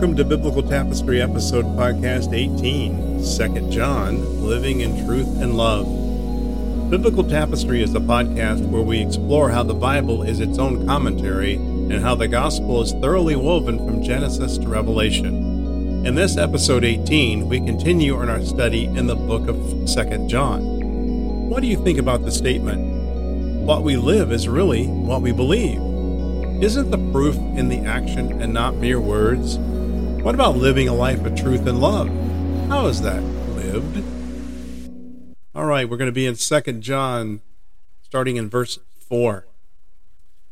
[0.00, 5.84] Welcome to Biblical Tapestry episode podcast 18, 2 John, Living in Truth and Love.
[6.88, 11.56] Biblical Tapestry is a podcast where we explore how the Bible is its own commentary
[11.56, 16.06] and how the gospel is thoroughly woven from Genesis to Revelation.
[16.06, 19.56] In this episode 18, we continue on our study in the book of
[19.86, 21.50] 2 John.
[21.50, 23.66] What do you think about the statement?
[23.66, 25.78] What we live is really what we believe.
[26.62, 29.58] Isn't the proof in the action and not mere words?
[30.22, 32.06] What about living a life of truth and love?
[32.68, 33.22] How is that
[33.56, 34.04] lived?
[35.54, 37.40] All right, we're going to be in 2 John,
[38.02, 39.46] starting in verse 4.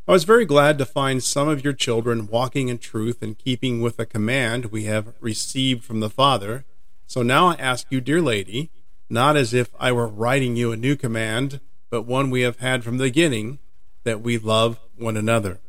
[0.09, 3.83] I was very glad to find some of your children walking in truth and keeping
[3.83, 6.65] with a command we have received from the Father.
[7.07, 8.71] So now I ask you, dear lady,
[9.11, 11.61] not as if I were writing you a new command,
[11.91, 13.59] but one we have had from the beginning,
[14.05, 15.61] that we love one another.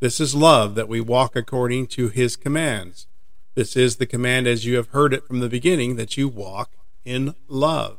[0.00, 3.06] This is love, that we walk according to his commands.
[3.60, 6.70] This is the command as you have heard it from the beginning, that you walk
[7.04, 7.98] in love.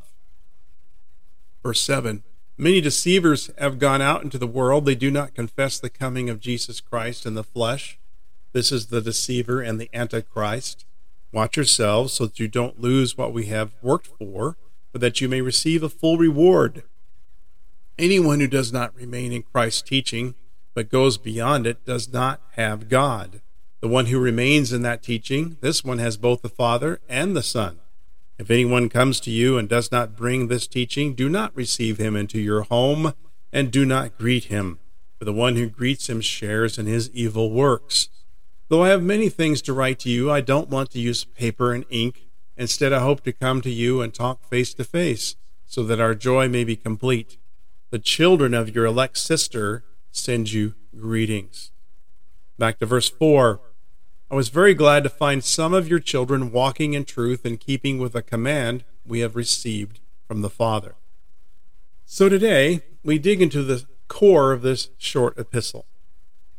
[1.62, 2.24] Verse 7
[2.58, 4.84] Many deceivers have gone out into the world.
[4.84, 8.00] They do not confess the coming of Jesus Christ in the flesh.
[8.52, 10.84] This is the deceiver and the antichrist.
[11.30, 14.56] Watch yourselves so that you don't lose what we have worked for,
[14.90, 16.82] but that you may receive a full reward.
[18.00, 20.34] Anyone who does not remain in Christ's teaching
[20.74, 23.42] but goes beyond it does not have God.
[23.82, 27.42] The one who remains in that teaching, this one has both the Father and the
[27.42, 27.80] Son.
[28.38, 32.14] If anyone comes to you and does not bring this teaching, do not receive him
[32.14, 33.12] into your home
[33.52, 34.78] and do not greet him,
[35.18, 38.08] for the one who greets him shares in his evil works.
[38.68, 41.72] Though I have many things to write to you, I don't want to use paper
[41.72, 42.28] and ink.
[42.56, 45.34] Instead, I hope to come to you and talk face to face,
[45.66, 47.36] so that our joy may be complete.
[47.90, 51.72] The children of your elect sister send you greetings.
[52.56, 53.60] Back to verse 4.
[54.32, 57.98] I was very glad to find some of your children walking in truth and keeping
[57.98, 60.94] with a command we have received from the Father.
[62.06, 65.84] So today, we dig into the core of this short epistle.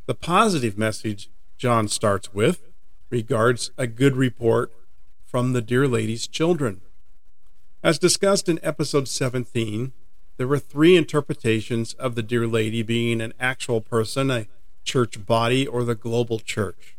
[0.06, 2.70] The positive message John starts with
[3.10, 4.72] regards a good report
[5.26, 6.82] from the dear lady's children.
[7.82, 9.94] As discussed in episode 17,
[10.38, 14.46] there were three interpretations of the Dear Lady being an actual person, a
[14.84, 16.98] church body, or the global church.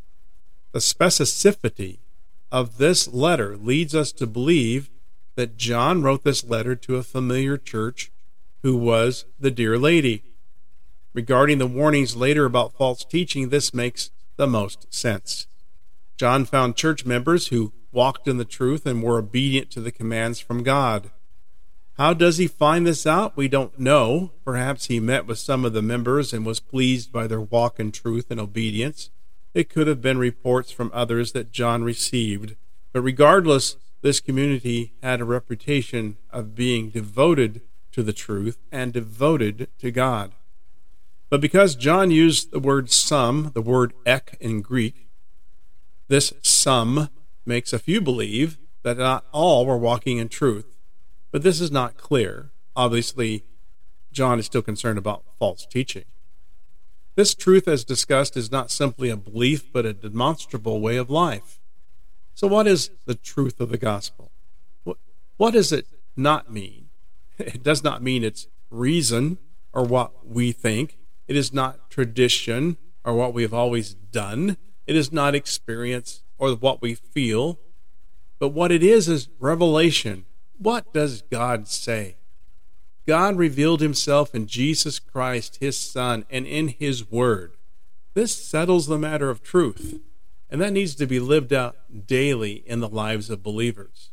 [0.74, 1.98] The specificity
[2.50, 4.90] of this letter leads us to believe
[5.36, 8.10] that John wrote this letter to a familiar church
[8.64, 10.24] who was the Dear Lady.
[11.12, 15.46] Regarding the warnings later about false teaching, this makes the most sense.
[16.16, 20.40] John found church members who walked in the truth and were obedient to the commands
[20.40, 21.12] from God.
[21.98, 23.36] How does he find this out?
[23.36, 24.32] We don't know.
[24.44, 27.92] Perhaps he met with some of the members and was pleased by their walk in
[27.92, 29.10] truth and obedience.
[29.54, 32.56] It could have been reports from others that John received.
[32.92, 39.68] But regardless, this community had a reputation of being devoted to the truth and devoted
[39.78, 40.32] to God.
[41.30, 45.08] But because John used the word some, the word ek in Greek,
[46.08, 47.08] this some
[47.46, 50.76] makes a few believe that not all were walking in truth.
[51.32, 52.50] But this is not clear.
[52.76, 53.44] Obviously,
[54.12, 56.04] John is still concerned about false teaching.
[57.16, 61.60] This truth, as discussed, is not simply a belief, but a demonstrable way of life.
[62.34, 64.32] So, what is the truth of the gospel?
[64.82, 64.96] What,
[65.36, 65.86] what does it
[66.16, 66.88] not mean?
[67.38, 69.38] It does not mean it's reason
[69.72, 70.98] or what we think.
[71.26, 74.56] It is not tradition or what we have always done.
[74.86, 77.58] It is not experience or what we feel.
[78.38, 80.26] But what it is is revelation,
[80.58, 82.16] what does God say?
[83.06, 87.56] God revealed himself in Jesus Christ, his Son, and in his Word.
[88.14, 90.00] This settles the matter of truth,
[90.48, 91.76] and that needs to be lived out
[92.06, 94.10] daily in the lives of believers.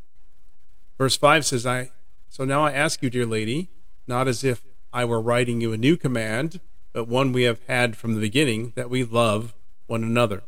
[0.97, 1.91] Verse 5 says, I
[2.31, 3.69] so now I ask you, dear lady,
[4.07, 6.61] not as if I were writing you a new command,
[6.93, 9.53] but one we have had from the beginning, that we love
[9.87, 10.43] one another.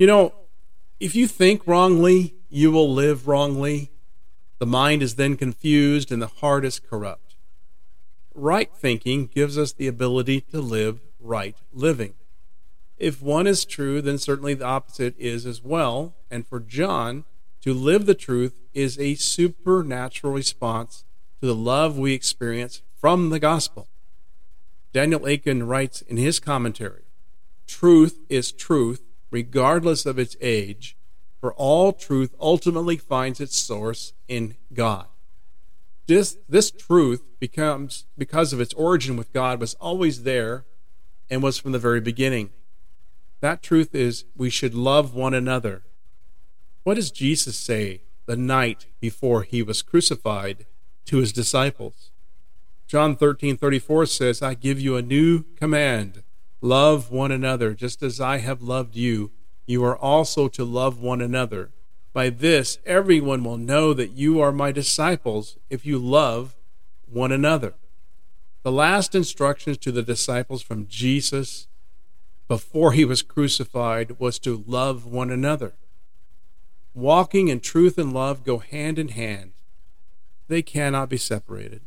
[0.00, 0.34] You know,
[0.98, 3.92] if you think wrongly, you will live wrongly.
[4.58, 7.23] The mind is then confused and the heart is corrupt.
[8.34, 12.14] Right thinking gives us the ability to live right living.
[12.98, 16.14] If one is true, then certainly the opposite is as well.
[16.30, 17.24] And for John,
[17.62, 21.04] to live the truth is a supernatural response
[21.40, 23.88] to the love we experience from the gospel.
[24.92, 27.04] Daniel Akin writes in his commentary
[27.66, 30.96] Truth is truth, regardless of its age,
[31.40, 35.06] for all truth ultimately finds its source in God.
[36.06, 40.66] This, this truth becomes, because of its origin with God, was always there
[41.30, 42.50] and was from the very beginning.
[43.40, 45.82] That truth is we should love one another.
[46.82, 50.66] What does Jesus say the night before he was crucified
[51.06, 52.10] to his disciples?
[52.86, 56.22] John 13:34 says, "I give you a new command:
[56.60, 59.30] love one another, just as I have loved you.
[59.66, 61.72] You are also to love one another.
[62.14, 66.56] By this everyone will know that you are my disciples if you love
[67.04, 67.74] one another."
[68.62, 71.66] The last instructions to the disciples from Jesus
[72.48, 75.74] before he was crucified was to love one another.
[76.94, 79.52] Walking in truth and love go hand in hand.
[80.46, 81.82] They cannot be separated.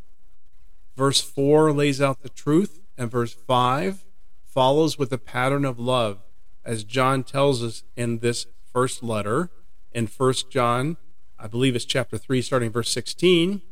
[0.95, 4.03] Verse 4 lays out the truth, and verse 5
[4.43, 6.21] follows with a pattern of love,
[6.65, 9.51] as John tells us in this first letter
[9.97, 10.95] in 1 John,
[11.39, 13.63] I believe it's chapter 3, starting verse 16.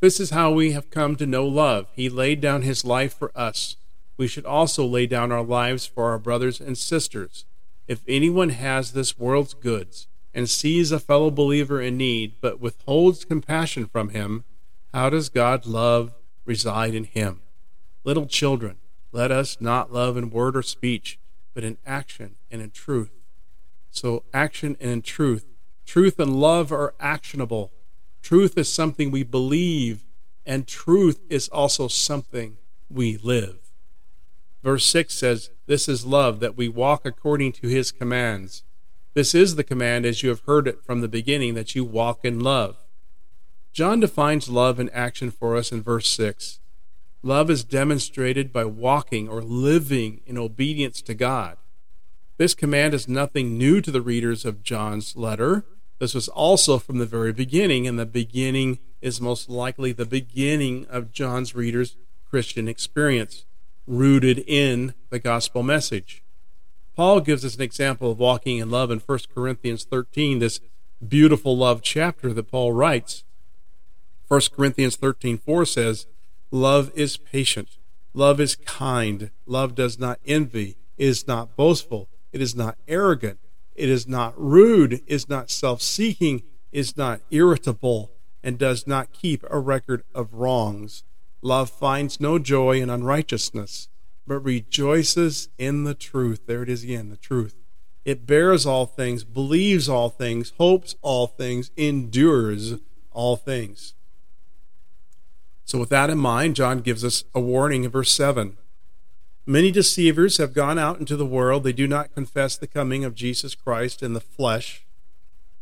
[0.00, 1.86] This is how we have come to know love.
[1.94, 3.76] He laid down his life for us.
[4.16, 7.44] We should also lay down our lives for our brothers and sisters.
[7.86, 13.24] If anyone has this world's goods and sees a fellow believer in need, but withholds
[13.24, 14.42] compassion from him,
[14.92, 16.12] how does God love
[16.44, 17.40] reside in him?
[18.02, 18.78] Little children,
[19.12, 21.20] let us not love in word or speech,
[21.54, 23.12] but in action and in truth.
[23.92, 25.51] So, action and in truth.
[25.86, 27.72] Truth and love are actionable.
[28.22, 30.04] Truth is something we believe,
[30.46, 32.56] and truth is also something
[32.88, 33.58] we live.
[34.62, 38.62] Verse 6 says, This is love, that we walk according to his commands.
[39.14, 42.20] This is the command, as you have heard it from the beginning, that you walk
[42.24, 42.76] in love.
[43.72, 46.60] John defines love in action for us in verse 6.
[47.22, 51.56] Love is demonstrated by walking or living in obedience to God.
[52.36, 55.64] This command is nothing new to the readers of John's letter.
[56.02, 60.84] This was also from the very beginning, and the beginning is most likely the beginning
[60.90, 61.94] of John's readers'
[62.28, 63.44] Christian experience,
[63.86, 66.24] rooted in the gospel message.
[66.96, 70.58] Paul gives us an example of walking in love in 1 Corinthians 13, this
[71.06, 73.22] beautiful love chapter that Paul writes.
[74.26, 76.08] 1 Corinthians 13:4 says,
[76.50, 77.78] "Love is patient,
[78.12, 83.38] love is kind, love does not envy, is not boastful, it is not arrogant,
[83.74, 89.44] it is not rude, is not self seeking, is not irritable, and does not keep
[89.50, 91.04] a record of wrongs.
[91.40, 93.88] Love finds no joy in unrighteousness,
[94.26, 96.46] but rejoices in the truth.
[96.46, 97.56] There it is again, the truth.
[98.04, 102.74] It bears all things, believes all things, hopes all things, endures
[103.12, 103.94] all things.
[105.64, 108.56] So, with that in mind, John gives us a warning in verse 7.
[109.44, 111.64] Many deceivers have gone out into the world.
[111.64, 114.86] They do not confess the coming of Jesus Christ in the flesh.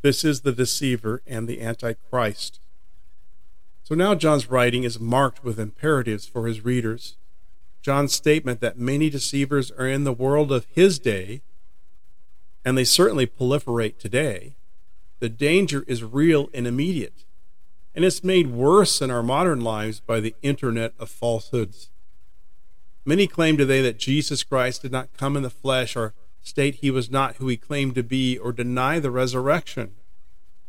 [0.02, 2.60] This is the deceiver and the antichrist.
[3.82, 7.16] So now John's writing is marked with imperatives for his readers.
[7.82, 11.40] John's statement that many deceivers are in the world of his day,
[12.64, 14.56] and they certainly proliferate today,
[15.20, 17.24] the danger is real and immediate.
[17.94, 21.90] And it's made worse in our modern lives by the internet of falsehoods.
[23.04, 26.12] Many claim today that Jesus Christ did not come in the flesh or
[26.42, 29.92] state he was not who he claimed to be or deny the resurrection.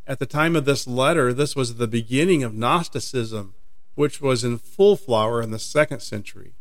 [0.07, 3.53] At the time of this letter, this was the beginning of Gnosticism,
[3.95, 6.53] which was in full flower in the second century,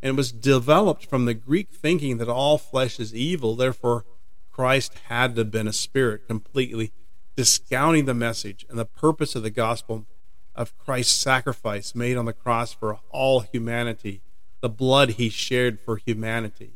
[0.00, 4.04] and was developed from the Greek thinking that all flesh is evil, therefore,
[4.52, 6.92] Christ had to have been a spirit, completely
[7.36, 10.06] discounting the message and the purpose of the gospel
[10.54, 14.22] of Christ's sacrifice made on the cross for all humanity
[14.60, 16.72] the blood he shared for humanity.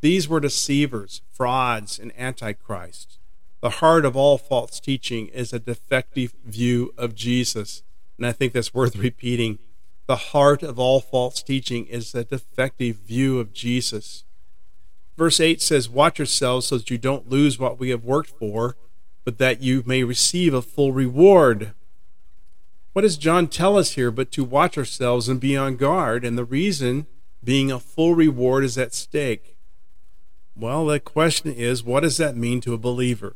[0.00, 3.18] These were deceivers, frauds, and antichrists.
[3.60, 7.82] The heart of all false teaching is a defective view of Jesus.
[8.18, 9.58] And I think that's worth repeating.
[10.06, 14.24] The heart of all false teaching is a defective view of Jesus.
[15.16, 18.76] Verse 8 says, Watch yourselves so that you don't lose what we have worked for,
[19.24, 21.72] but that you may receive a full reward.
[22.94, 26.24] What does John tell us here but to watch ourselves and be on guard?
[26.24, 27.08] And the reason
[27.42, 29.56] being a full reward is at stake.
[30.54, 33.34] Well, the question is, what does that mean to a believer?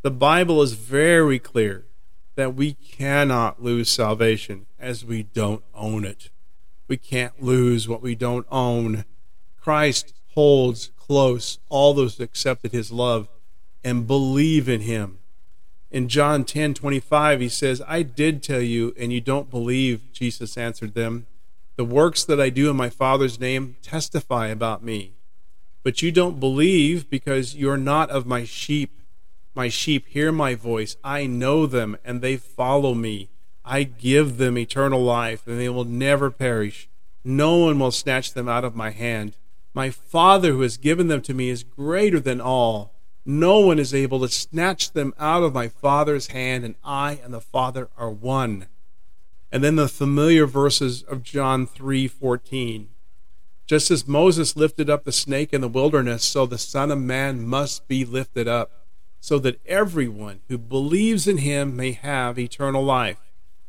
[0.00, 1.84] The Bible is very clear
[2.36, 6.30] that we cannot lose salvation as we don't own it.
[6.88, 9.04] We can't lose what we don't own.
[9.60, 13.28] Christ holds close all those who accepted his love
[13.84, 15.18] and believe in him.
[15.90, 20.12] In John 10 25, he says, I did tell you, and you don't believe.
[20.12, 21.26] Jesus answered them,
[21.76, 25.14] The works that I do in my Father's name testify about me.
[25.82, 29.00] But you don't believe because you're not of my sheep.
[29.54, 30.96] My sheep hear my voice.
[31.02, 33.28] I know them, and they follow me.
[33.64, 36.88] I give them eternal life, and they will never perish.
[37.24, 39.36] No one will snatch them out of my hand.
[39.74, 42.94] My Father who has given them to me is greater than all.
[43.24, 47.34] No one is able to snatch them out of my Father's hand, and I and
[47.34, 48.66] the Father are one.
[49.52, 52.88] And then the familiar verses of John 3:14.
[53.66, 57.46] Just as Moses lifted up the snake in the wilderness, so the Son of Man
[57.46, 58.86] must be lifted up,
[59.20, 63.18] so that everyone who believes in him may have eternal life.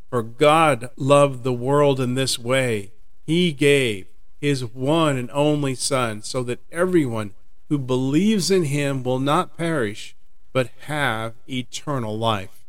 [0.10, 2.94] For God loved the world in this way.
[3.26, 4.08] He gave
[4.40, 7.34] his one and only Son, so that everyone
[7.72, 10.14] who believes in him will not perish,
[10.52, 12.66] but have eternal life.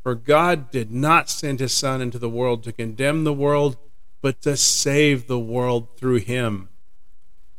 [0.00, 3.76] For God did not send his Son into the world to condemn the world,
[4.22, 6.68] but to save the world through him.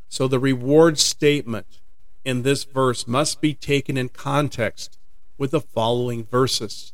[0.08, 1.82] So the reward statement
[2.24, 4.98] in this verse must be taken in context
[5.38, 6.94] with the following verses.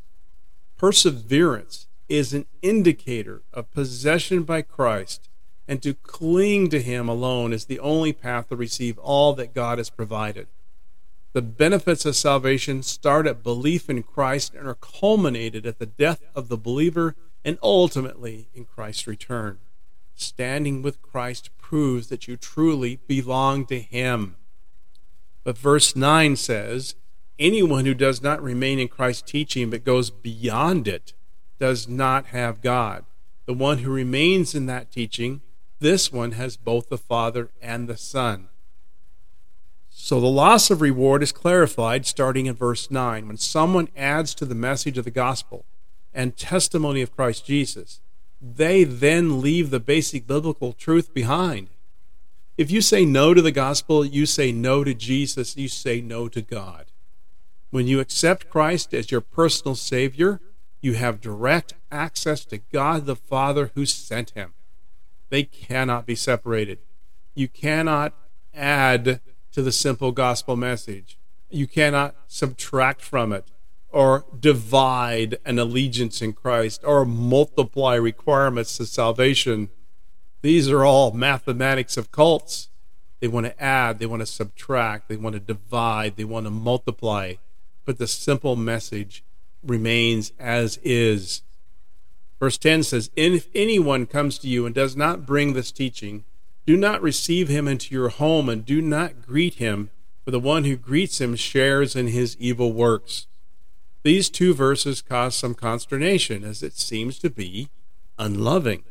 [0.79, 5.29] Perseverance is an indicator of possession by Christ
[5.67, 9.77] and to cling to Him alone is the only path to receive all that God
[9.77, 10.47] has provided.
[11.33, 16.21] The benefits of salvation start at belief in Christ and are culminated at the death
[16.35, 17.15] of the believer
[17.45, 19.59] and ultimately in Christ's return.
[20.13, 24.35] Standing with Christ proves that you truly belong to Him.
[25.43, 26.95] But verse 9 says,
[27.39, 31.13] Anyone who does not remain in Christ's teaching but goes beyond it
[31.59, 33.05] does not have God.
[33.45, 35.41] The one who remains in that teaching
[35.81, 38.47] this one has both the Father and the Son.
[39.89, 43.27] So the loss of reward is clarified starting in verse 9.
[43.27, 45.65] When someone adds to the message of the gospel
[46.13, 47.99] and testimony of Christ Jesus,
[48.39, 51.69] they then leave the basic biblical truth behind.
[52.57, 56.29] If you say no to the gospel, you say no to Jesus, you say no
[56.29, 56.85] to God.
[57.71, 60.39] When you accept Christ as your personal Savior,
[60.79, 64.53] you have direct access to God the Father who sent him.
[65.31, 66.79] They cannot be separated.
[67.33, 68.13] You cannot
[68.53, 69.21] add
[69.53, 71.17] to the simple gospel message.
[71.49, 73.45] You cannot subtract from it
[73.89, 79.69] or divide an allegiance in Christ or multiply requirements to salvation.
[80.41, 82.67] These are all mathematics of cults.
[83.21, 86.51] They want to add, they want to subtract, they want to divide, they want to
[86.51, 87.35] multiply.
[87.85, 89.23] But the simple message
[89.63, 91.43] remains as is.
[92.41, 96.23] Verse 10 says, If anyone comes to you and does not bring this teaching,
[96.65, 99.91] do not receive him into your home and do not greet him,
[100.25, 103.27] for the one who greets him shares in his evil works.
[104.01, 107.69] These two verses cause some consternation, as it seems to be
[108.17, 108.85] unloving.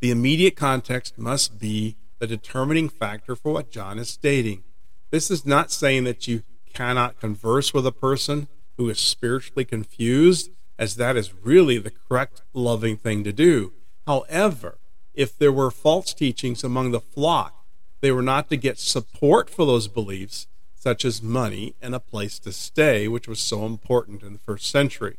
[0.00, 4.64] The immediate context must be the determining factor for what John is stating.
[5.12, 6.42] This is not saying that you
[6.74, 12.42] cannot converse with a person who is spiritually confused as that is really the correct,
[12.52, 13.72] loving thing to do.
[14.06, 14.78] However,
[15.14, 17.64] if there were false teachings among the flock,
[18.00, 22.38] they were not to get support for those beliefs, such as money and a place
[22.38, 25.18] to stay, which was so important in the first century.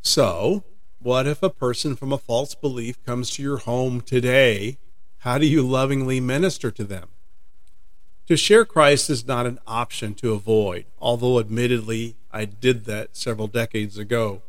[0.00, 0.64] So,
[0.98, 4.78] what if a person from a false belief comes to your home today?
[5.18, 7.08] How do you lovingly minister to them?
[8.26, 13.48] To share Christ is not an option to avoid, although admittedly I did that several
[13.48, 14.42] decades ago.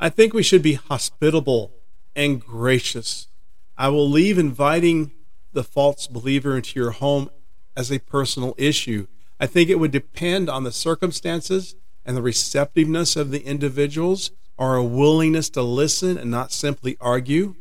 [0.00, 1.72] I think we should be hospitable
[2.16, 3.28] and gracious.
[3.76, 5.12] I will leave inviting
[5.52, 7.30] the false believer into your home
[7.76, 9.06] as a personal issue.
[9.40, 11.74] I think it would depend on the circumstances
[12.04, 17.56] and the receptiveness of the individuals or a willingness to listen and not simply argue.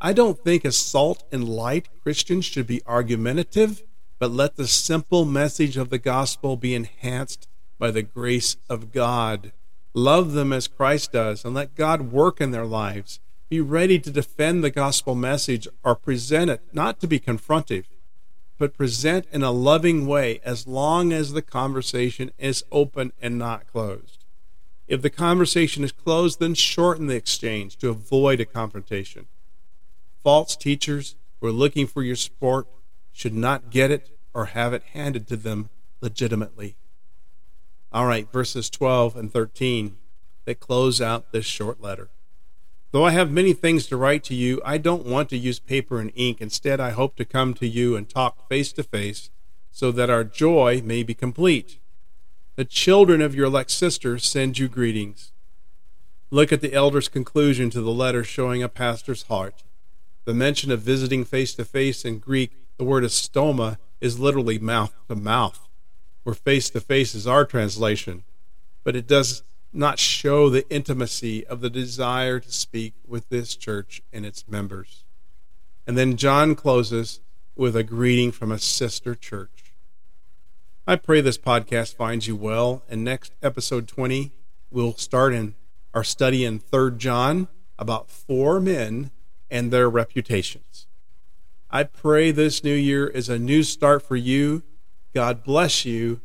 [0.00, 3.82] I don't think as salt and light Christians should be argumentative,
[4.18, 7.48] but let the simple message of the gospel be enhanced
[7.78, 9.52] by the grace of God.
[9.92, 13.18] Love them as Christ does and let God work in their lives.
[13.48, 17.86] Be ready to defend the gospel message or present it not to be confrontive,
[18.58, 23.66] but present in a loving way as long as the conversation is open and not
[23.66, 24.24] closed.
[24.86, 29.26] If the conversation is closed, then shorten the exchange to avoid a confrontation.
[30.22, 32.66] False teachers who are looking for your support
[33.12, 35.70] should not get it or have it handed to them
[36.00, 36.76] legitimately.
[37.92, 39.96] All right, verses 12 and 13
[40.44, 42.08] that close out this short letter.
[42.92, 45.98] Though I have many things to write to you, I don't want to use paper
[45.98, 46.40] and ink.
[46.40, 49.30] Instead, I hope to come to you and talk face to face
[49.72, 51.80] so that our joy may be complete.
[52.54, 55.32] The children of your elect sister send you greetings.
[56.30, 59.64] Look at the elder's conclusion to the letter showing a pastor's heart.
[60.26, 64.60] The mention of visiting face to face in Greek, the word is stoma, is literally
[64.60, 65.69] mouth to mouth
[66.22, 68.24] where face to face is our translation,
[68.84, 74.02] but it does not show the intimacy of the desire to speak with this church
[74.12, 75.04] and its members.
[75.86, 77.20] And then John closes
[77.56, 79.74] with a greeting from a sister church.
[80.86, 84.32] I pray this podcast finds you well, and next episode 20,
[84.70, 85.54] we'll start in
[85.94, 87.48] our study in 3 John
[87.78, 89.10] about four men
[89.50, 90.86] and their reputations.
[91.70, 94.62] I pray this new year is a new start for you.
[95.14, 96.20] God bless you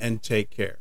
[0.00, 0.78] and take care.